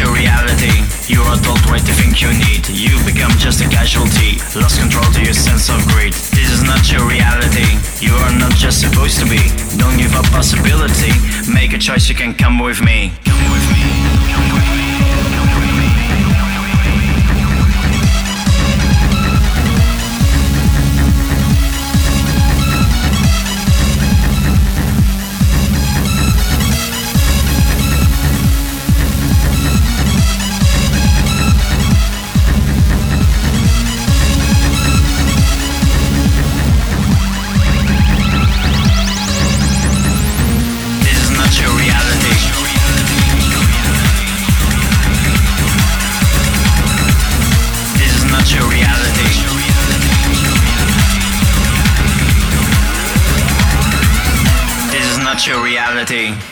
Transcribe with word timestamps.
your 0.00 0.12
reality. 0.16 0.72
You're 1.12 1.28
adult, 1.36 1.60
what 1.68 1.84
to 1.84 1.92
think 1.92 2.22
you 2.22 2.32
need. 2.32 2.64
You've 2.72 3.04
become 3.04 3.32
just 3.36 3.60
a 3.60 3.68
casualty. 3.68 4.40
Lost 4.56 4.80
control 4.80 5.04
to 5.12 5.20
your 5.22 5.34
sense 5.34 5.68
of 5.68 5.80
greed. 5.92 6.14
This 6.32 6.48
is 6.50 6.62
not 6.64 6.90
your 6.90 7.04
reality. 7.06 7.68
You 8.00 8.14
are 8.24 8.34
not 8.38 8.52
just 8.56 8.80
supposed 8.80 9.18
to 9.20 9.26
be. 9.28 9.42
Don't 9.76 9.96
give 9.98 10.14
up 10.16 10.24
possibility. 10.32 11.12
Make 11.52 11.74
a 11.74 11.78
choice, 11.78 12.08
you 12.08 12.14
can 12.14 12.34
come 12.34 12.58
with 12.58 12.80
me. 12.80 13.12
Come 13.24 13.44
with 13.52 13.66
me. 13.72 13.89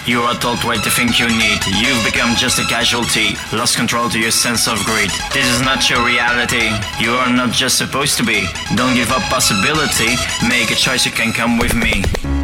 DJ 0.08 0.16
HS. 0.16 0.40
told 0.40 0.58
what 0.64 0.84
you 0.84 0.90
think 0.90 1.20
you 1.20 1.28
need. 1.28 1.60
You've 1.66 2.02
become 2.02 2.34
just 2.36 2.58
a 2.58 2.64
casualty, 2.64 3.36
lost 3.52 3.76
control 3.76 4.08
to 4.08 4.18
your 4.18 4.30
sense 4.30 4.66
of 4.66 4.78
greed. 4.84 5.10
This 5.34 5.46
is 5.46 5.60
not 5.60 5.90
your 5.90 6.04
reality. 6.04 6.70
You 6.98 7.12
are 7.12 7.32
not 7.32 7.52
just 7.52 7.76
supposed 7.76 8.16
to 8.18 8.24
be. 8.24 8.46
Don't 8.74 8.94
give 8.94 9.10
up 9.10 9.22
possibility. 9.28 10.16
Make 10.48 10.70
a 10.70 10.76
choice, 10.76 11.04
you 11.04 11.12
can 11.12 11.32
come 11.32 11.58
with 11.58 11.74
me. 11.74 12.37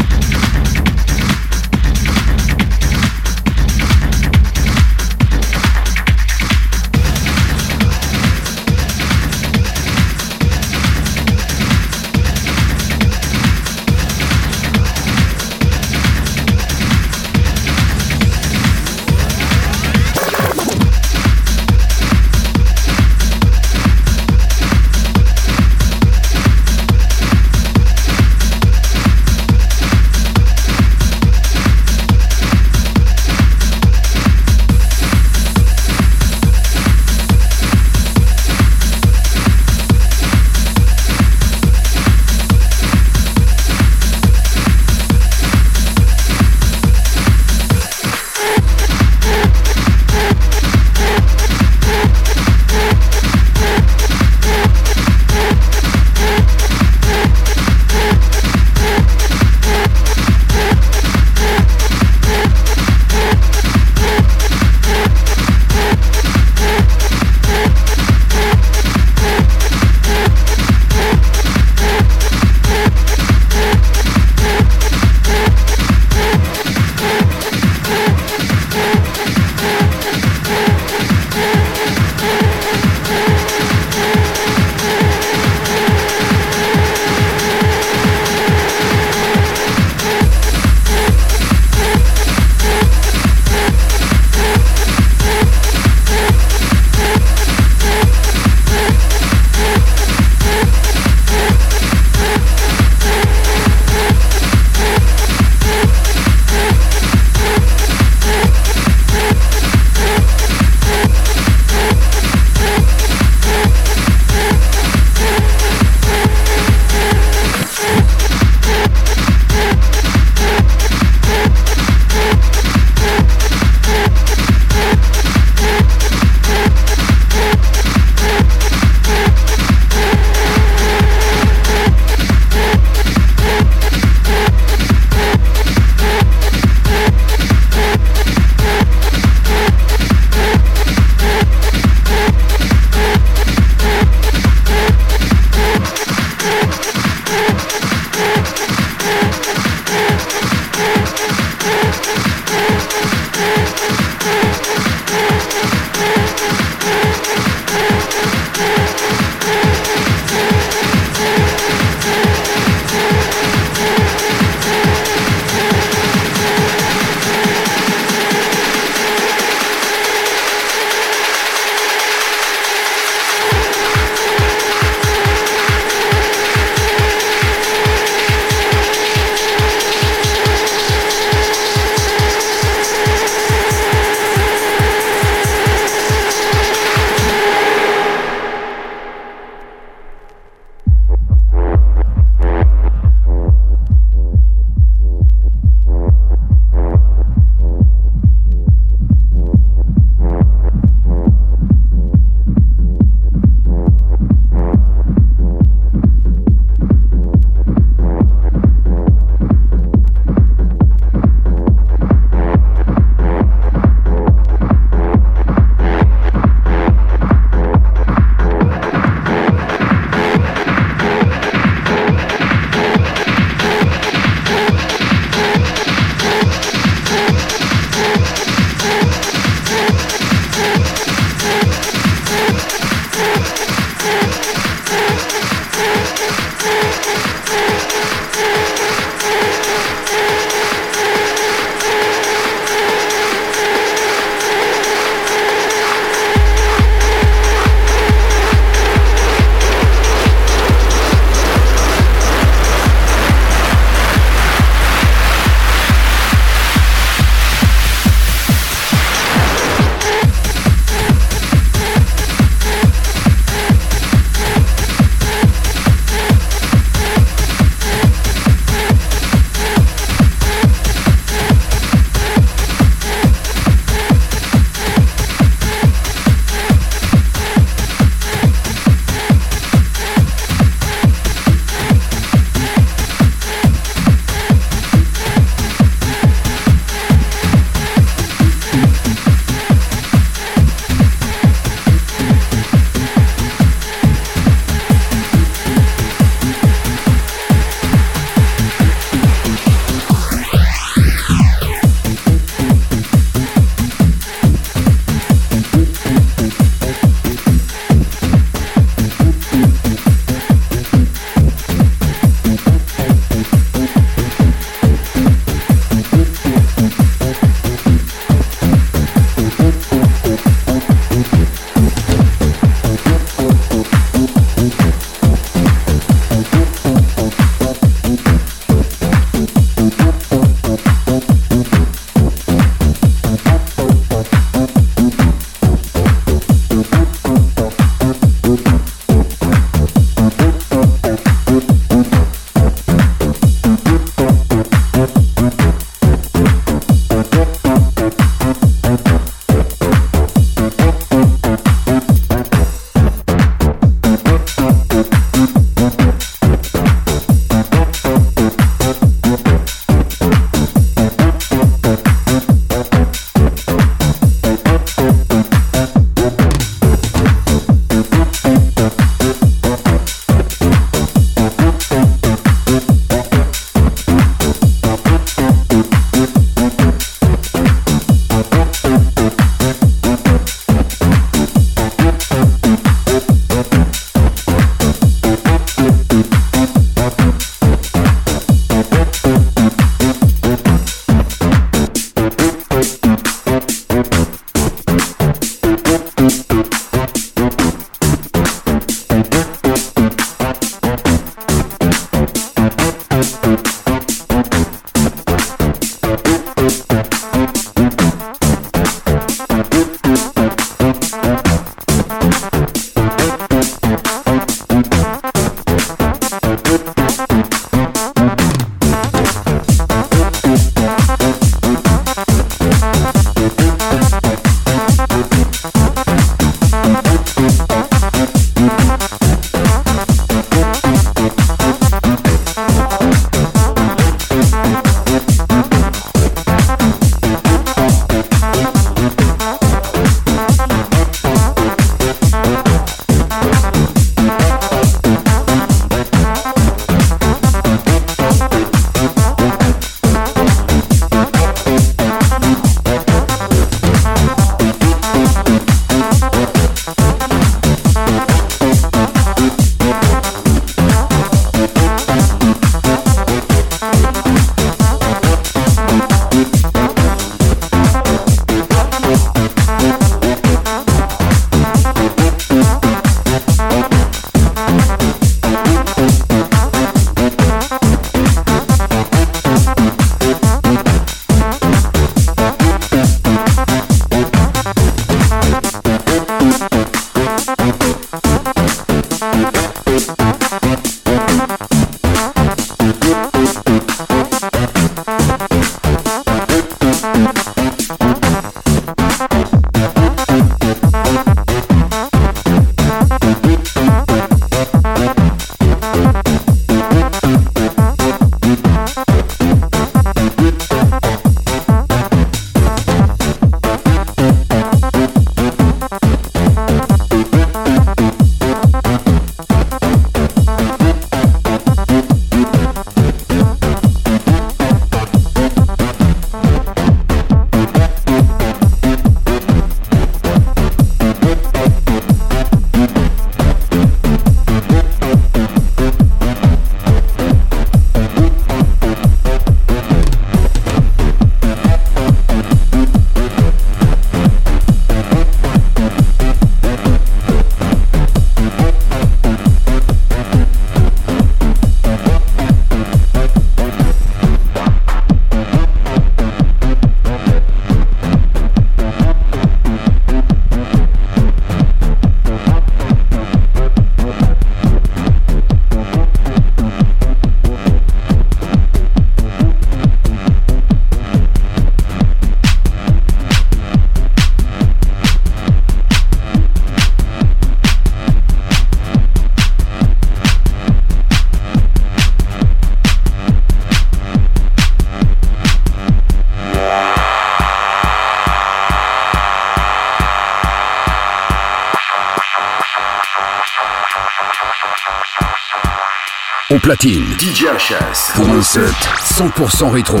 Platine, 596.64 597.04
DJ 597.18 597.44
HS 597.44 598.14
pour 598.14 598.26
un 598.30 598.40
set 598.40 598.72
100% 599.02 599.70
rétro. 599.70 600.00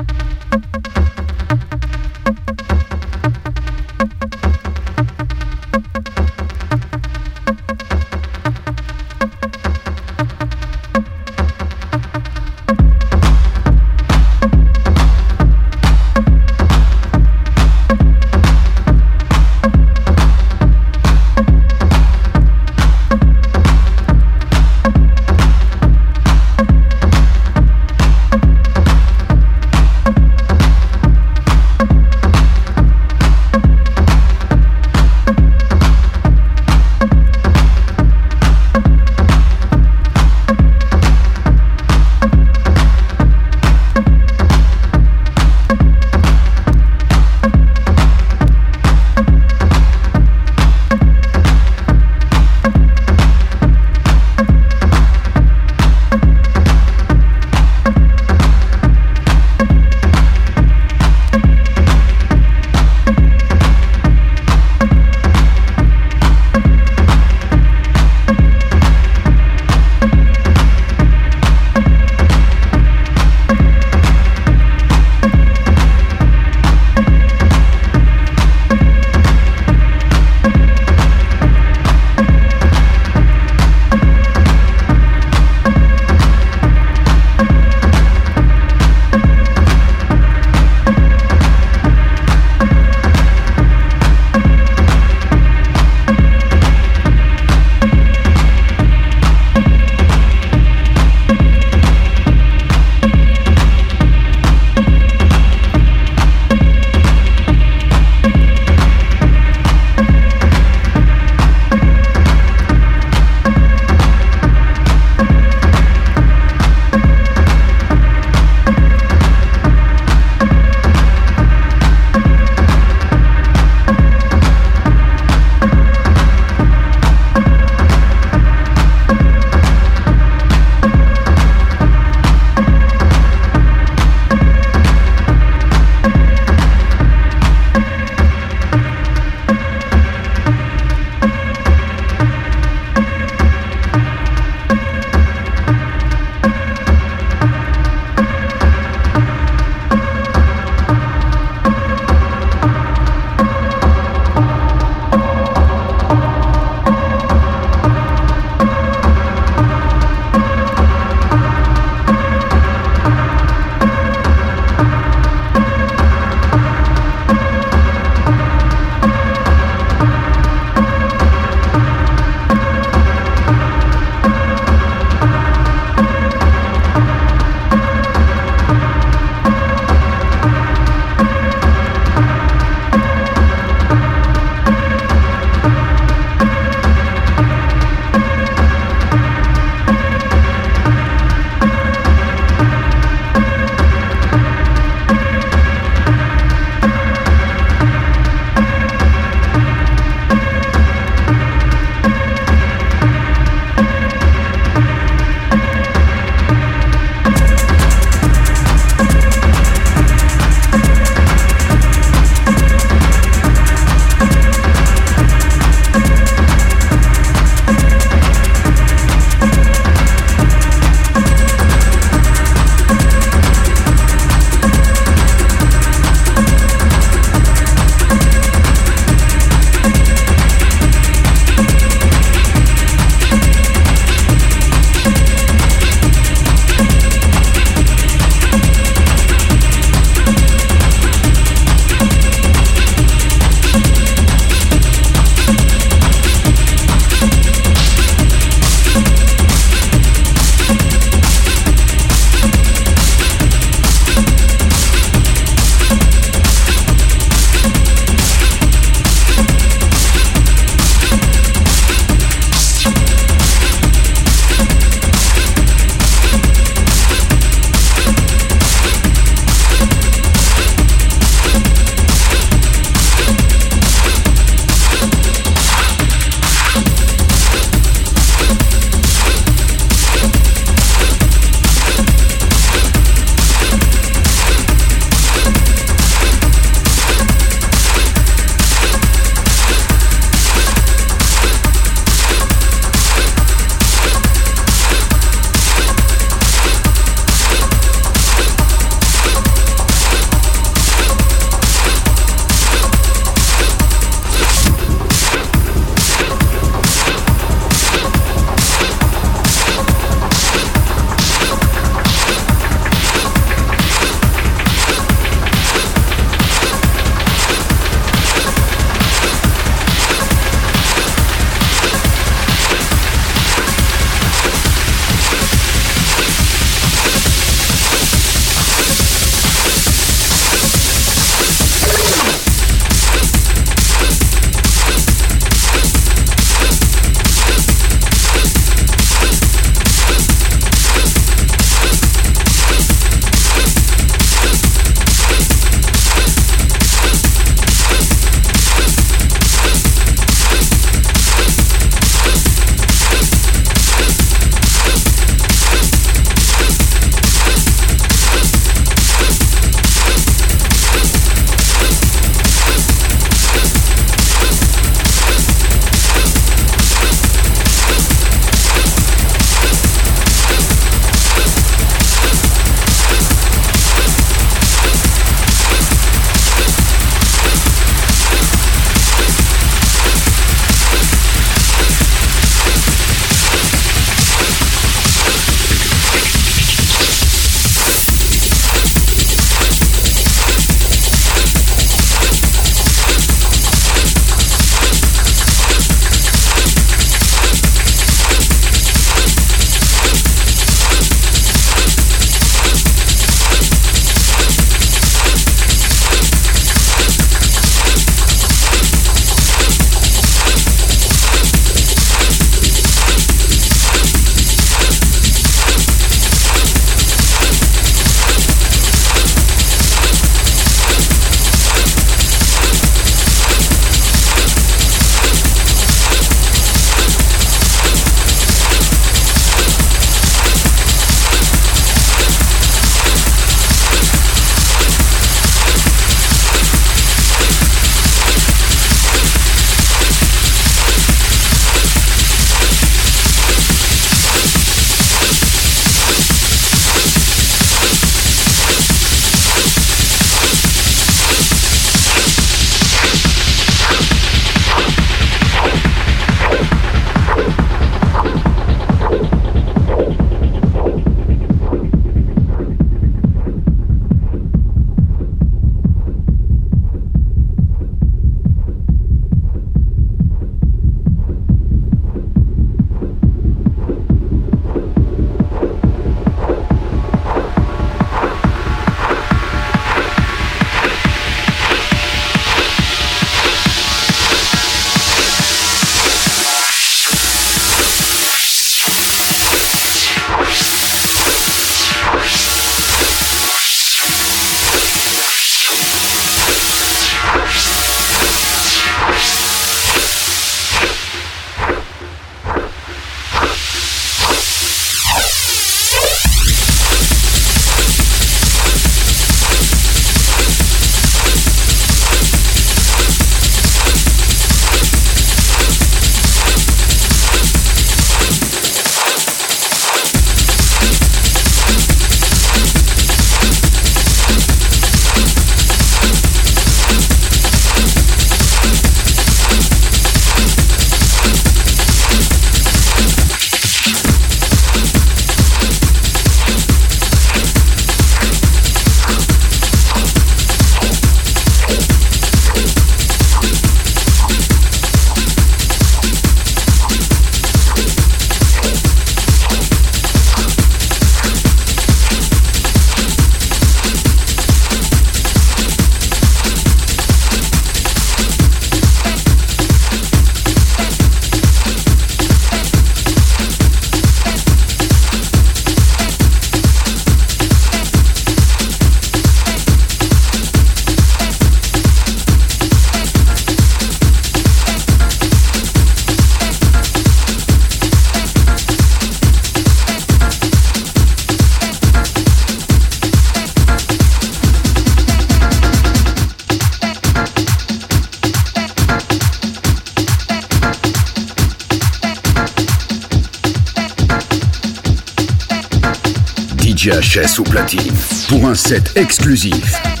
DJ 596.81 596.89
HS 596.89 597.39
au 597.39 597.43
platine 597.43 597.93
pour 598.27 598.47
un 598.47 598.55
set 598.55 598.93
exclusif. 598.95 600.00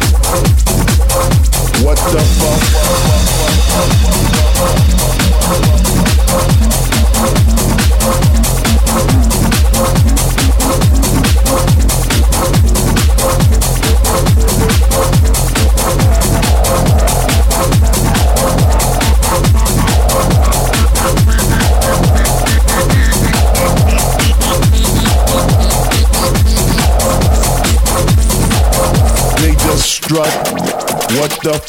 What 1.83 1.97
the 1.97 2.21
They 4.81 5.00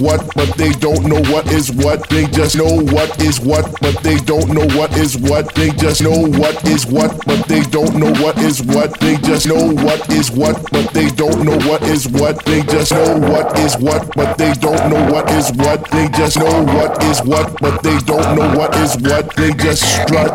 What 0.00 0.20
but 0.34 0.56
they 0.56 0.72
don't 0.72 1.04
know 1.06 1.20
what 1.32 1.46
is 1.52 1.70
what. 1.72 2.08
They 2.08 2.26
just 2.26 2.56
know 2.56 2.80
what 2.92 3.20
is 3.22 3.40
what, 3.40 3.64
but 3.80 4.02
they 4.02 4.16
don't 4.16 4.48
know 4.48 4.66
what 4.76 4.96
is 4.96 5.16
what. 5.16 5.54
They 5.54 5.70
just 5.70 6.02
know 6.02 6.26
what 6.40 6.64
is 6.66 6.86
what, 6.86 7.12
but 7.26 7.46
they 7.46 7.60
don't 7.62 7.96
know 7.96 8.12
what 8.22 8.38
is 8.38 8.62
what. 8.62 8.98
They 9.00 9.16
just 9.16 9.46
know 9.46 9.72
what 9.84 10.08
is 10.10 10.30
what, 10.30 10.56
but 10.72 10.92
they 10.92 11.08
don't 11.10 11.44
know 11.44 11.58
what 11.68 11.82
is 11.82 12.08
what. 12.08 12.44
They 12.44 12.62
just 12.62 12.92
know 12.92 13.18
what 13.18 13.58
is 13.58 13.76
what, 13.76 14.14
but 14.14 14.38
they 14.38 14.52
don't 14.54 14.90
know 14.90 15.12
what 15.12 15.30
is 15.30 15.52
what. 15.52 15.90
They 15.90 16.08
just 16.08 16.38
know 16.38 16.64
what 16.64 17.02
is 17.04 17.20
what, 17.22 17.60
but 17.60 17.82
they 17.82 17.98
don't 18.00 18.36
know 18.36 18.56
what 18.58 18.74
is 18.76 18.96
what. 18.96 19.34
They 19.36 19.52
just 19.52 19.82
strut. 19.82 20.30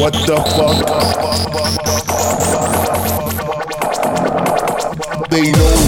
What 0.00 0.12
the 0.26 0.36
fuck? 0.56 1.22
They 5.30 5.50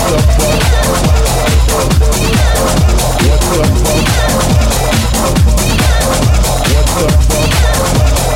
What's 0.00 0.12
up? 0.12 0.38
What's 6.70 7.02
up? 7.02 8.27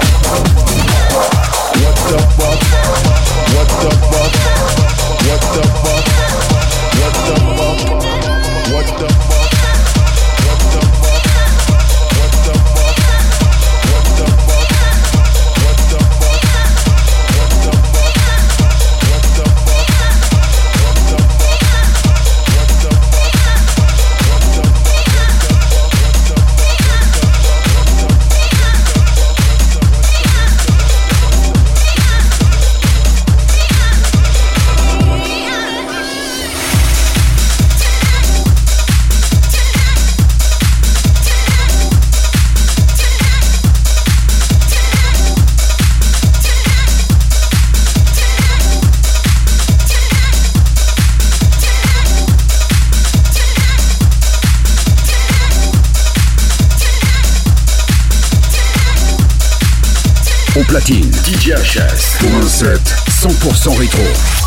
DJ 61.32 61.54
HS. 61.54 62.18
Pour 62.18 62.34
un 62.34 62.46
set 62.46 62.80
100% 63.08 63.78
rétro. 63.78 64.41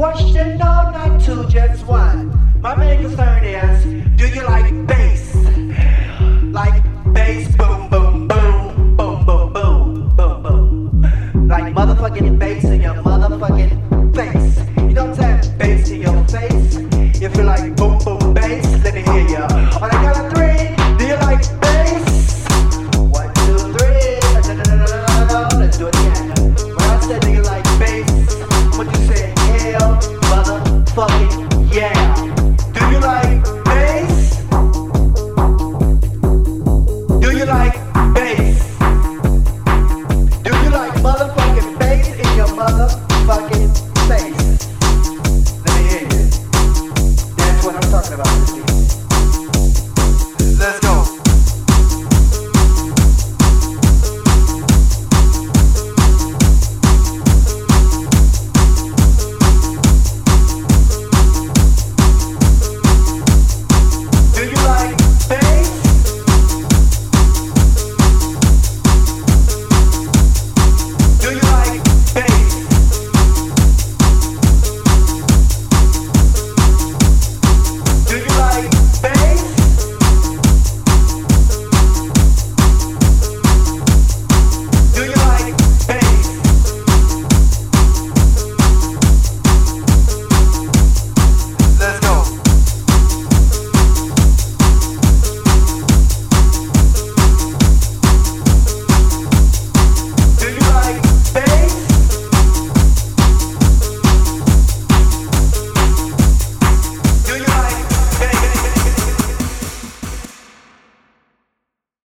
question, 0.00 0.56
no, 0.56 0.64
not 0.64 1.20
two, 1.20 1.46
just 1.50 1.84
one. 1.84 2.32
My 2.62 2.74
main 2.74 3.02
concern 3.02 3.44
is, 3.44 3.84
do 4.16 4.26
you 4.26 4.42
like 4.46 4.72